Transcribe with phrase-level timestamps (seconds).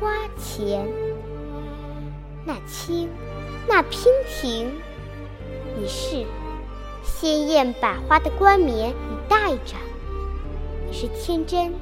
[0.00, 0.88] 花前。
[2.44, 3.10] 那青，
[3.66, 4.08] 那娉
[4.40, 4.72] 婷，
[5.76, 6.24] 你是
[7.02, 9.76] 鲜艳百花的冠冕，你戴着；
[10.86, 11.72] 你是天真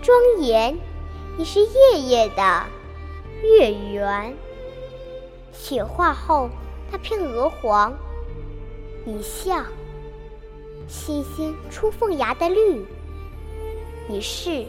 [0.00, 0.78] 庄严，
[1.36, 2.62] 你是夜夜的。
[3.42, 4.34] 月圆，
[5.52, 6.48] 雪化后
[6.90, 7.92] 那片鹅黄，
[9.04, 9.66] 你像
[10.88, 12.86] 新鲜出凤芽的绿。
[14.08, 14.64] 你是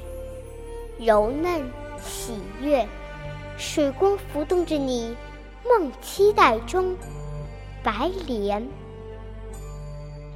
[0.99, 1.61] 柔嫩
[2.05, 2.87] 喜悦，
[3.57, 5.15] 水光浮动着你
[5.67, 6.95] 梦期待中
[7.83, 8.65] 白莲。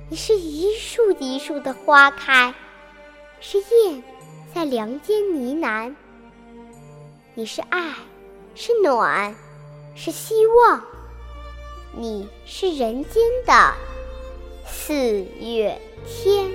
[0.09, 2.53] 你是一树一树的花开，
[3.39, 4.03] 是燕
[4.53, 5.95] 在梁间呢喃。
[7.35, 7.93] 你是爱。
[8.55, 9.33] 是暖，
[9.95, 10.83] 是希望。
[11.93, 13.73] 你是人间的
[14.65, 16.51] 四月天。